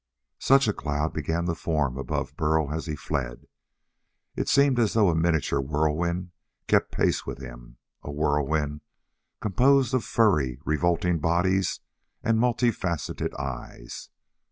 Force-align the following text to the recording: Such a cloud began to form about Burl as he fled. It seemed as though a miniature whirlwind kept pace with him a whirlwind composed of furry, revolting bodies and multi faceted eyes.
Such 0.39 0.67
a 0.67 0.73
cloud 0.73 1.13
began 1.13 1.45
to 1.45 1.53
form 1.53 1.95
about 1.95 2.35
Burl 2.35 2.71
as 2.73 2.87
he 2.87 2.95
fled. 2.95 3.45
It 4.35 4.49
seemed 4.49 4.79
as 4.79 4.93
though 4.95 5.09
a 5.11 5.15
miniature 5.15 5.59
whirlwind 5.61 6.31
kept 6.67 6.91
pace 6.91 7.27
with 7.27 7.37
him 7.37 7.77
a 8.03 8.09
whirlwind 8.11 8.81
composed 9.41 9.93
of 9.93 10.03
furry, 10.03 10.59
revolting 10.65 11.19
bodies 11.19 11.81
and 12.23 12.39
multi 12.39 12.71
faceted 12.71 13.35
eyes. 13.35 14.09